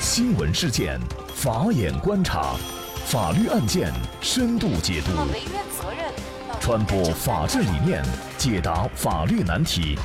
[0.00, 0.98] 新闻事件，
[1.34, 2.56] 法眼观察，
[3.04, 3.92] 法律案件
[4.22, 5.10] 深度解读，
[6.58, 8.02] 传播法治理念，
[8.38, 9.98] 解答法律难题，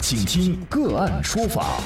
[0.00, 1.78] 请听个案说法。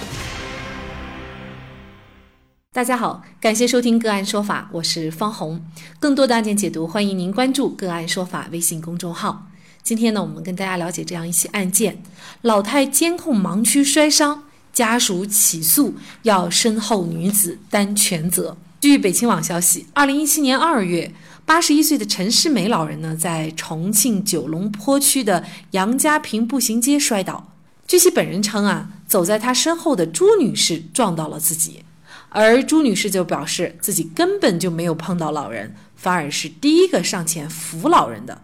[2.73, 5.63] 大家好，感谢收听个案说法，我是方红。
[5.99, 9.49] 更多的案件解读，欢迎您关注个案说法微信公众号。
[9.83, 12.03] 今天呢，我们跟大家了解这样一起案件：
[12.41, 14.45] 老太监控盲区摔伤，
[14.81, 18.57] 家属起诉要身后女子担全责。
[18.81, 21.13] 据北青网消息，二零一七年二月，
[21.45, 27.53] 八十一岁的陈世美老人呢，在重庆九龙坡区的杨家坪步行街摔倒。
[27.87, 31.85] 据其本人称啊，走在他身后的朱女士撞到了自己。
[32.31, 38.41] 而朱女士就表示，自己根本就没有碰到老人，反而是第一个上前扶老人的。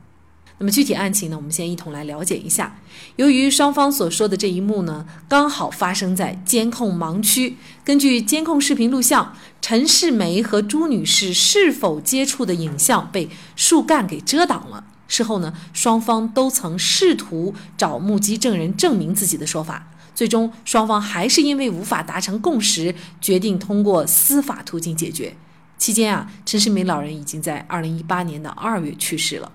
[0.58, 1.36] 那么具体案情呢？
[1.36, 2.78] 我们先一同来了解一下。
[3.16, 7.56] 由于双方所说的这一幕呢，刚好发生在监控盲区。
[7.84, 14.84] 根据监控视频录像，陈世梅和朱女士是否接触的影像被树干给遮挡了。
[15.08, 19.92] 事后呢，双方都曾试图找目击证人证明自己的说法。
[20.14, 25.36] 最终，双方还是因为无法达成共识，决定通过司法途径解决。
[25.76, 29.52] 期间啊，陈世梅老人已经在二零一八年的二月去世了。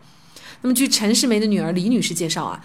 [0.61, 2.63] 那么，据陈世梅的女儿李女士介绍啊，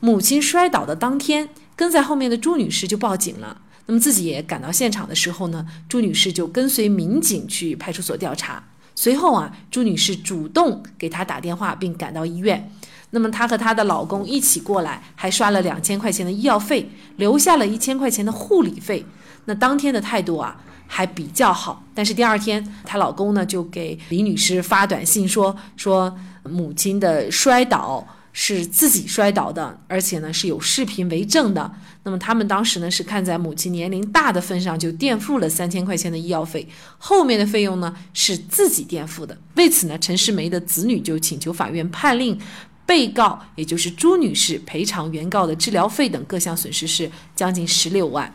[0.00, 3.60] 母亲摔倒的当天，跟在后面的朱女士就报警了。
[3.86, 8.64] 那么，自己也赶到现场的时候呢，朱女士就跟随民警去派出所调查。
[8.94, 12.70] 随后啊，朱女士主动给她打电话，并赶到医院。
[13.10, 19.04] 那么她和她的老公一起过来，还刷了两千块钱的医药费，留下了一千块钱的护理费。
[19.44, 20.56] 那当天的态度啊
[20.86, 31.72] 还比较好，但是第二天她老公呢就给李女士发短信说说母亲的摔倒是自己摔倒的，而且呢是有视频为证的。
[32.02, 36.68] 那么他们当时呢是看在母亲年龄大的份上，就垫付了三千块钱的医药费，
[36.98, 39.36] 后面的费用呢是自己垫付的。
[39.56, 42.38] 为此呢，陈世梅的子女就请求法院判令。
[42.86, 48.30] 被告也就是朱女士赔偿原告的治疗费等各项损失是将近十六万。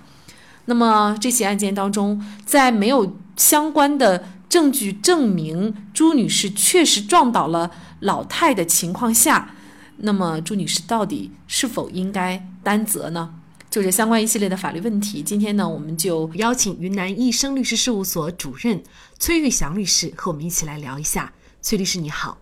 [0.69, 7.71] 那么这起案件当中，在没有相关的证据证明朱女士确实撞倒了
[8.01, 9.55] 老太的情况下，
[9.97, 13.33] 那么朱女士到底是否应该担责呢？
[13.71, 18.83] 就这相关一系列的法律问题，今天呢，我们就邀请云南益生律师事务所主任
[19.17, 21.33] 崔玉祥律师和我们一起来聊一下。
[21.63, 22.37] 崔律师你好，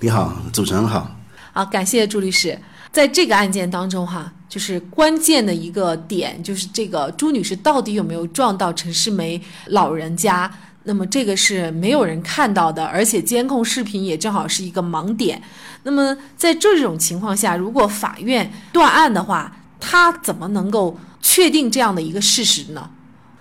[0.00, 1.16] 你好，主持人好。
[1.52, 2.60] 好，感谢朱律师。
[2.92, 10.50] 在这个案件当中，哈，就是关键的一个点，就是这个朱女士到底有没有撞到陈世梅老人家？
[10.84, 15.40] 那么这个是没有人看到的，而且监控视频也正好是一个盲点。
[15.82, 22.90] 那么在这种情况下，如果法院断案的话，他怎么能够确定这样的一个事实呢？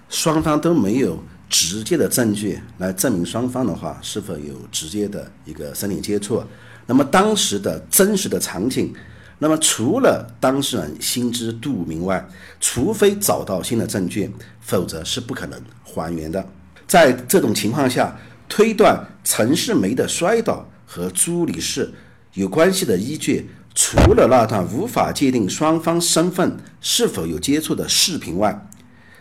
[0.09, 6.43] 双方都没有直接的证据来证明双方的话是否有直接的一个身体接触。
[6.85, 8.93] 那么当时的真实的场景，
[9.41, 12.27] 那么除了当事人心知肚明外，
[12.59, 14.29] 除非找到新的证据，
[14.59, 16.45] 否则是不可能还原的。
[16.85, 18.13] 在这种情况下，
[18.49, 21.89] 推断陈世梅的摔倒和朱女士
[22.33, 28.67] 有关系的依据，除了那段无法界定双方身份是否有接触的视频外，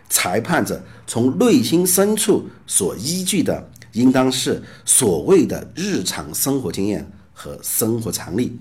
[0.08, 7.08] 裁判者从内心深处所依据的，应当是所谓的日常生活经验。
[7.40, 8.58] 和生活常理，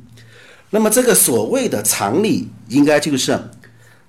[0.69, 3.39] 那么这个所谓的常理，应该就是，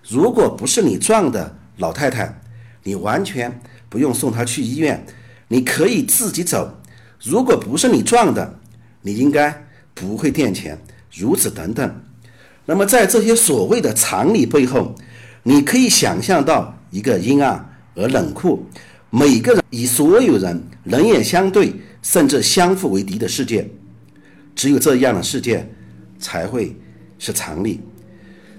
[0.08, 2.40] 如果不是你撞的老太太，
[2.82, 5.06] 你完全不用送她去医院，
[5.46, 6.68] 你可以自己走；
[7.22, 8.58] 如果不是你撞的，
[9.02, 10.76] 你应该不会垫钱，
[11.14, 12.02] 如此等等。
[12.66, 14.94] 那么在这些所谓的常理背后，
[15.44, 18.66] 你可以想象到一个阴暗而冷酷，
[19.10, 23.70] 每个人与所有人冷眼相对，甚至相互为敌的世界。
[24.54, 25.72] 只有这样的世界，
[26.18, 26.76] 才会
[27.18, 27.80] 是常理。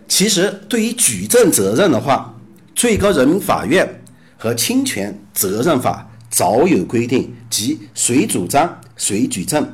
[0.08, 2.36] 其实，对于举证责任的话，
[2.74, 4.02] 最高人民法院
[4.38, 9.72] 和侵权责任法早有规定，即谁主张谁举证。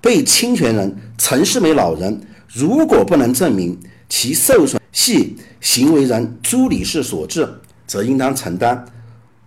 [0.00, 2.20] 被侵权人陈世美老人
[2.52, 7.48] 如果不能证明其受损系行为人朱女士所致，
[7.86, 8.84] 则应当承担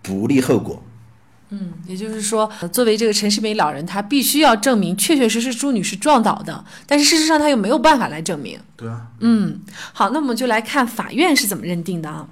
[0.01, 0.83] 不利后果。
[1.51, 8.59] 嗯，也就是说，作为这个陈世美老人，他必须要证明确确实实朱女士撞倒的，但是事实上他又没有办法来证明。
[8.75, 9.07] 对啊。
[9.19, 9.59] 嗯，
[9.91, 12.27] 好，那我们就来看法院是怎么认定的啊。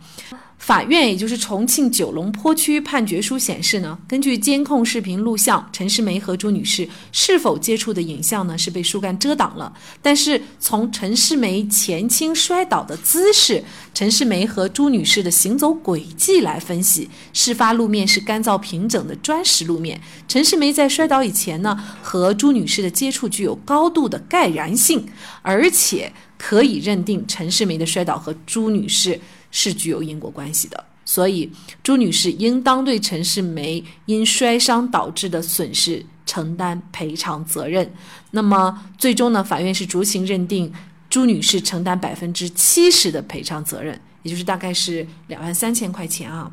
[0.59, 9.73] 法院，也就是重庆九龙坡区判决书显示呢，根据监控视频录像，陈世梅和朱女士是否接触的影像呢是被树干遮挡了。
[10.01, 13.63] 但是从陈世梅前倾摔倒的姿势、
[13.93, 19.99] 陈世梅和朱女士的行走轨迹来分析，事发路面是干燥平整的砖石路面。
[20.27, 25.07] 陈世梅在摔倒以前呢，和朱女士的接触具有高度的盖然性，
[25.41, 29.21] 而且可以认定陈世梅的摔倒和朱女士。
[29.51, 31.51] 是具有因果关系的，所以
[31.81, 37.91] 朱女士应当对陈世梅因摔伤导致的损失承担赔偿责任。
[38.29, 40.71] 那么最终呢，法院是酌情认定
[41.09, 46.51] 朱女士承担百分之七十的赔偿责任，也就是大概是两万三千块钱啊。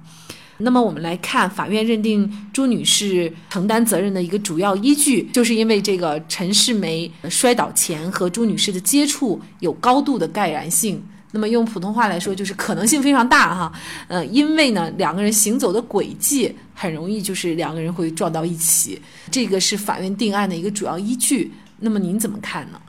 [0.58, 11.02] 那么我们来看，法院认定朱女士承担责任的一个主要依据，就是因为这个陈世梅摔倒前和朱女士的接触有高度的盖然性。
[11.32, 13.72] 那么用普通话来说，就是可能性非常大哈，
[14.08, 18.98] 呃，因为呢，两个人行走的轨迹很容易就是两个人会撞到一起，
[19.30, 21.52] 这个是法院定案的一个主要依据。
[21.80, 22.80] 那么您怎么看呢？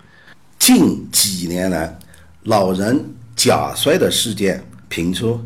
[0.58, 2.00] 近几年来，
[2.44, 3.04] 老人
[3.36, 5.42] 假摔的事件频出，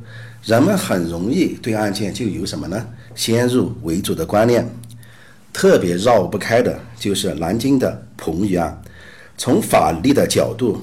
[0.52, 2.86] 人们很容易对案件就有什么呢？
[3.16, 4.70] 先入为主的观念，
[5.54, 8.82] 特别绕不开的就是南京的彭宇案。
[9.38, 10.82] 从法律的角度。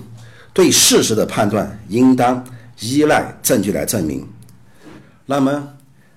[0.55, 2.45] 对事实的判断应当
[2.81, 4.27] 依赖证据来证明。
[5.27, 5.69] 那么，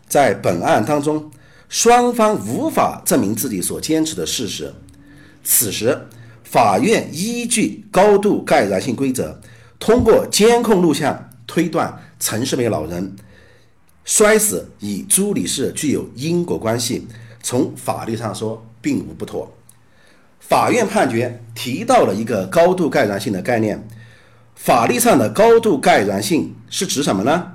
[0.08, 1.30] 在本案当中，
[1.70, 4.74] 双方无法证明自己所坚持的事实。
[5.44, 5.96] 此时，
[6.44, 9.40] 法院依据高度盖然性规则，
[9.78, 13.16] 通过监控录像推断陈世美老人
[14.04, 17.08] 摔死与朱女士具有因果关系。
[17.44, 19.52] 从法律上说，并无不妥。
[20.40, 23.88] 法院判决提到了一个高度盖然性的概念。
[24.56, 27.54] 法律上的高度盖然性是指什么呢？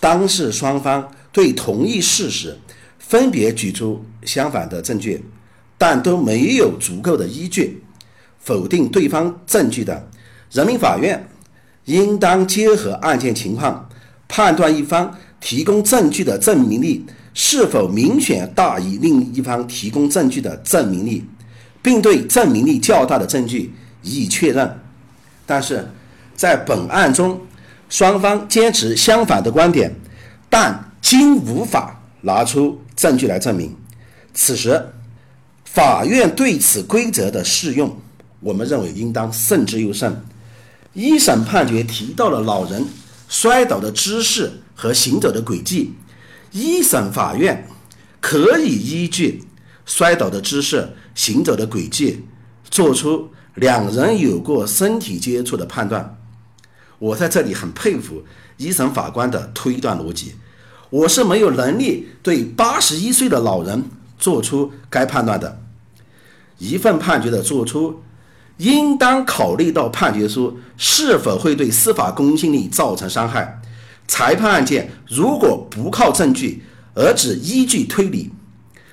[0.00, 2.58] 当事双方对同一事实
[2.98, 5.24] 分别举出相反的证据，
[5.78, 7.82] 但都没有足够的依据
[8.38, 10.08] 否定对方证据的，
[10.50, 11.26] 人民法院
[11.84, 13.88] 应当结合案件情况，
[14.28, 17.04] 判断一方提供证据的证明力
[17.34, 21.22] 是否明显大于另一方提供证据的证明力，
[21.82, 23.74] 并对证明力较大的证据
[24.04, 24.78] 予以确认。
[25.44, 25.86] 但是。
[26.34, 27.40] 在本案中，
[27.88, 29.94] 双方坚持相反的观点，
[30.48, 33.76] 但均无法拿出证据来证明。
[34.34, 34.82] 此时，
[35.64, 37.94] 法院对此规则的适用，
[38.40, 40.24] 我们认为应当慎之又慎。
[40.94, 42.84] 一审判决提到了老人
[43.28, 44.50] 摔倒的姿势
[44.82, 45.92] 和行走的轨迹，
[46.50, 47.68] 一审法院
[48.20, 49.44] 可以依据
[49.86, 52.24] 摔倒的姿势、行走的轨迹，
[52.68, 56.18] 做出两人有过身体接触的判断。
[56.98, 58.24] 我在这里很佩服
[58.56, 60.34] 一审法官的推断逻辑，
[60.90, 63.84] 我是没有能力对八十一岁的老人
[64.18, 65.62] 做出该判断的。
[66.58, 68.02] 一份判决的作出，
[68.56, 73.61] 应当考虑到判决书是否会对司法公信力造成伤害。
[74.06, 76.62] 裁判案件如果不靠证据，
[76.94, 78.30] 而只依据推理，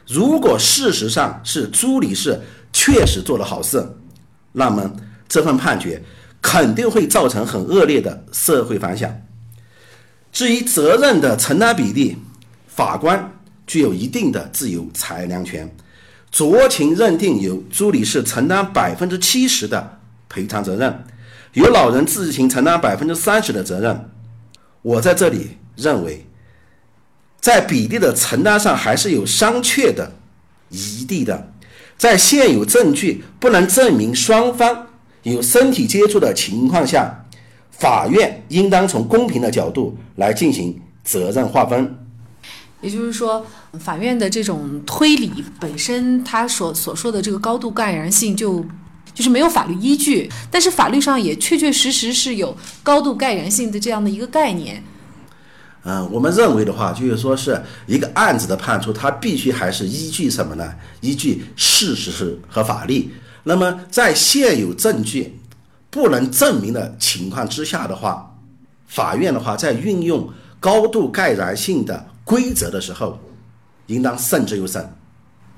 [0.08, 2.40] 如果事实上是朱女士
[2.72, 3.86] 确实做了好事，
[4.52, 4.92] 那么
[5.28, 6.02] 这份判决。
[6.42, 9.14] 肯定会造成很恶劣的社会反响。
[10.32, 12.16] 至于责任的承担比例，
[12.66, 13.34] 法官
[13.68, 15.70] 具有一定的自由裁量权，
[16.34, 21.04] 酌情认定由朱女士承担百分之七十的赔偿责任，
[21.56, 24.10] 由老人自行承担百分之三十的责任。
[24.82, 26.26] 我在这里认为，
[27.40, 30.12] 在比例的承担上还是有商榷的
[30.70, 31.52] 余地的。
[31.98, 34.88] 在现有证据不能证明双方。
[35.24, 37.26] 有身体接触的情况下，
[37.72, 41.94] 法院应当从公平的角度来进行责任划分。
[42.80, 43.46] 也就是说，
[43.82, 48.66] 法院的这种推理本身，他所所说的这个高度盖然性，就
[49.20, 50.32] 就是没有法律依据。
[50.50, 54.82] 但是法律上也确确实实是有高度盖然性的这样的一个概念。
[55.84, 60.74] 嗯，我们认为的话，就是说是一个案子的判处，它必须还是依据什么呢？
[61.02, 63.14] 依据事实和法律。
[63.44, 65.38] 那么，在现有证据
[65.90, 68.34] 不能证明的情况之下的话，
[68.88, 73.20] 法院的话在运用高度盖然性的规则的时候，
[73.88, 74.90] 应当慎之又慎。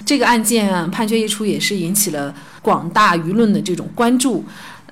[0.06, 4.44] 这个案件判决一出，也是引起了广大舆论的这种关注。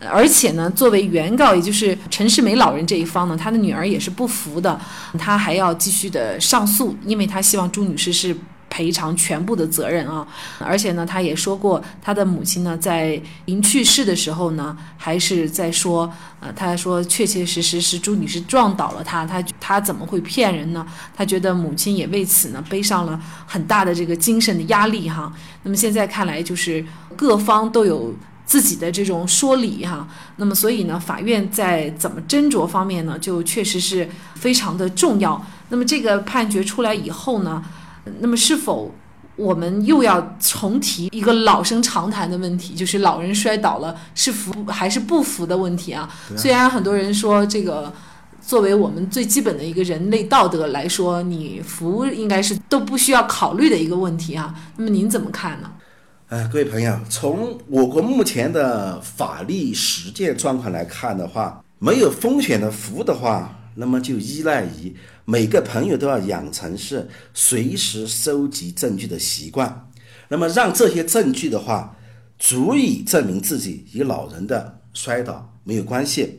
[0.09, 4.79] 而且呢，作为原告，也就是陈世美老人这一方呢，他的女儿也是不服的，
[5.17, 8.35] 他还要继续的上诉，因为他希望朱女士是。
[8.79, 10.25] 赔偿全部的责任啊。
[10.57, 16.09] 而且呢，他也说过，他的母亲呢在临去世的时候呢，还是在说，
[16.39, 20.87] 呃，他说确确实实是朱女士撞倒了他，他他怎么会骗人呢？
[21.13, 25.29] 他觉得母亲也为此呢背上了很大的这个精神的压力哈。
[25.63, 26.85] 那么现在看来，就是
[27.17, 28.15] 各方都有。
[28.49, 30.07] 自己的这种说理哈，
[30.37, 35.39] 那么所以呢，法院在怎么斟酌方面呢，就确实是非常的重要。
[35.69, 37.63] 那么这个判决出来以后呢，
[38.19, 38.91] 那么是否
[39.35, 46.09] 我们又要重提一个老生常谈的问题，就是老人摔倒了是扶还是不扶的问题啊？
[46.35, 47.91] 虽然很多人说这个
[48.41, 54.53] 作为我们最基本的一个人类道德来说，你扶应该是都不需要考虑的一个问题啊。
[54.75, 55.71] 那么您怎么看呢？
[56.27, 64.93] 哎，各位朋友，从我国目前的法律实践状况来看的话，没有风险的扶的话，那么就依赖于
[65.25, 69.89] 每个朋友都要养成是随时收集证据的习惯，
[70.27, 71.95] 那么让这些证据的话，
[72.37, 76.37] 足以证明自己与老人的摔倒没有关系。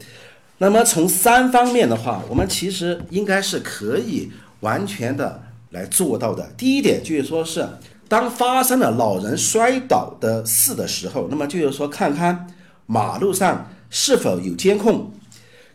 [0.59, 4.30] 那么从三方面的话，我们其实应该是可以
[4.61, 6.52] 完全的来做到的。
[6.56, 7.66] 第一点就是说是。
[8.11, 12.52] 当发生了老人摔倒的事的时候，那么就是说，看看
[12.87, 15.12] 马路上是否有监控，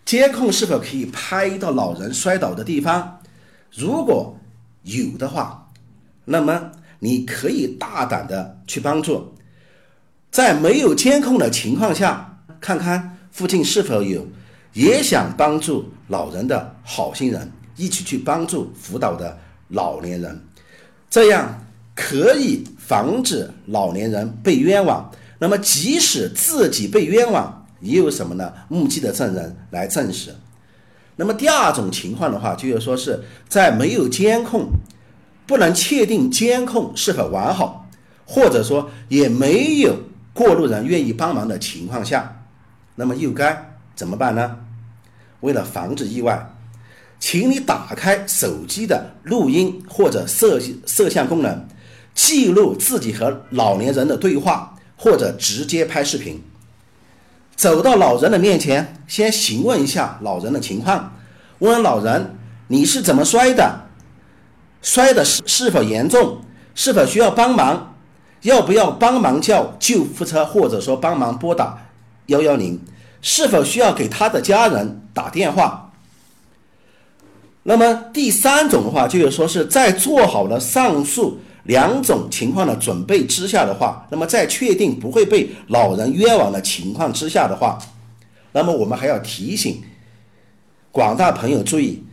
[0.06, 3.20] 监控是否可以拍到老人摔倒的地方。
[3.74, 4.38] 如果
[4.84, 5.70] 有的话，
[6.24, 9.34] 那么你可以大胆的去帮助。
[10.32, 14.26] 在没有监控的情况下，看看附近是否有
[14.74, 19.38] 也想帮助老人的好心人，一起去帮助辅导的
[19.70, 20.42] 老年人，
[21.10, 21.62] 这样。
[21.98, 25.10] 可以防止老年人被冤枉，
[25.40, 28.54] 那么即使自己被冤枉，也有什么呢？
[28.70, 30.36] 目击的证人来证实。
[31.16, 34.70] 那么第二种情况的话，就是说是在没有监控，
[35.48, 37.90] 不能确定监控是否完好，
[38.26, 39.98] 或者说也没有
[40.34, 42.44] 过路人愿意帮忙的情况下，
[42.96, 44.58] 那么又该怎么办呢？
[45.42, 46.54] 为了防止意外，
[47.20, 51.68] 请你打开手机的录音或者摄摄像功能。
[52.14, 56.42] 记录自己和老年人的对话，或者直接拍视频。
[57.56, 61.14] 走到老人的面前，先询问一下老人的情况，
[61.60, 62.36] 问老人
[62.68, 63.88] 你是怎么摔的，
[64.82, 66.40] 摔的是是否严重，
[66.74, 67.96] 是否需要帮忙，
[68.42, 71.78] 要不要帮忙叫救护车，或者说帮忙拨打
[72.28, 72.80] 幺幺零，
[73.22, 75.94] 是否需要给他的家人打电话。
[77.64, 81.40] 那么第三种的话，就是说是在做好了上述。
[81.66, 87.78] 两种情况的准备之下的话，那么在确定不会被老人冤枉的情况之下的话，
[88.52, 89.82] 那么我们还要提醒
[90.92, 92.04] 广大朋友注意，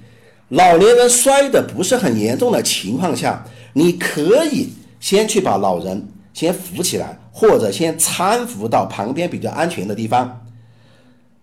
[0.49, 10.40] 老年人摔的不是很严重的情况下，你可以先去把老人先扶起来，或者先搀扶到旁边比较安全的地方。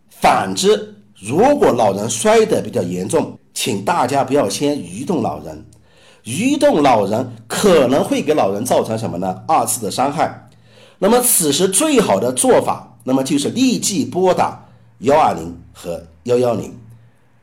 [0.10, 5.66] 反之，如果老人摔得比较严重，请大家不要先移动老人。
[6.24, 9.42] 移动老人可能会给老人造成什么呢？
[9.48, 10.50] 二次的伤害。
[11.00, 14.66] 那么此时最好的做法，那么就是立即拨打
[15.00, 16.76] 幺二零和幺幺零。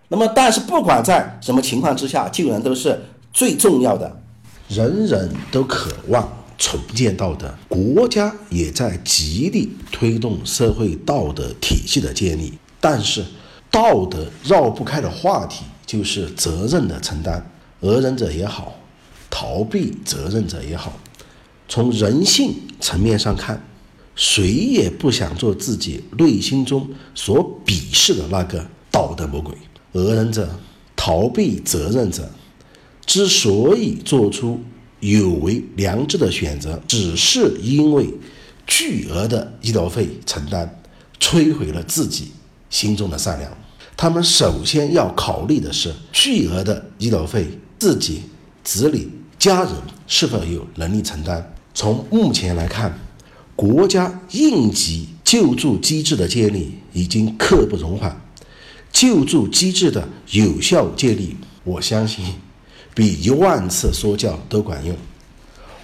[0.09, 3.01] 那么但是不管在什么情况之下，救人都是
[3.33, 4.21] 最重要的。
[4.69, 6.29] 人人都渴望
[6.59, 12.59] 重建道德，国家也在极力推动社会道德体系的建立。
[12.81, 13.25] 但是
[13.71, 17.45] 道德绕不开的话题就是责任的承担。
[17.87, 18.75] 讹人者也好，
[19.31, 20.99] 逃避责任者也好，
[21.69, 23.65] 从人性层面上看，
[24.17, 29.55] 谁也不想做自己内心中所鄙视的那个道德魔鬼。
[29.93, 30.51] 讹人者、
[30.97, 32.29] 逃避责任者，
[33.07, 34.61] 之所以做出
[34.99, 38.13] 有违良知的选择，只是因为
[38.67, 40.83] 巨额的医疗费承担，
[41.21, 42.33] 摧毁了自己
[42.69, 43.49] 心中的善良。
[43.97, 47.47] 他们首先要考虑的是巨额的医疗费。
[47.79, 48.23] 自己、
[48.65, 49.73] 子女、家人
[50.07, 51.45] 是否有能力承担？
[51.75, 52.99] 从目前来看，
[53.55, 58.19] 国家应急救助机制的建立已经刻不容缓。
[58.91, 62.25] 救助机制的有效建立，我相信
[62.95, 64.97] 比一万次说教都管用。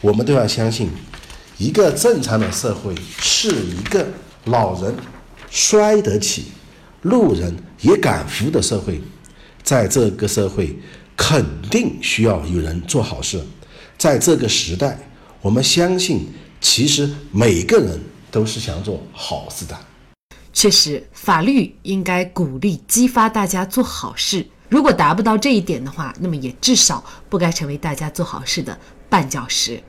[0.00, 0.88] 我们都要相信，
[1.58, 4.06] 一个正常的社会是一个
[4.46, 4.94] 老人
[5.50, 6.46] 摔得起、
[7.02, 8.99] 路人也敢扶的社会。
[9.62, 10.75] 在这个社会。
[11.24, 13.40] 肯定需要有人做好事，
[13.96, 14.98] 在这个时代，
[15.40, 16.26] 我们相信，
[16.60, 17.98] 其实每个人
[18.28, 19.78] 都是想做好事的。
[20.52, 28.76] 确实，法律应该鼓励、激发大家做好事，如果达不到这一点的话，那么也至少不该成为大家做好事的
[29.08, 29.80] 绊脚石。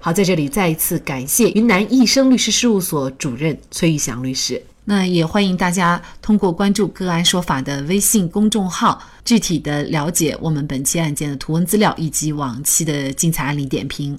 [0.00, 4.60] 好，在这里再一次感谢云南益生律师事务所主任崔玉祥律师。
[4.90, 14.18] 那也欢迎大家通过关注“个案说法”的微信公众号，具体的了解我们本期案件的图文资料以及往期的精彩案例点评。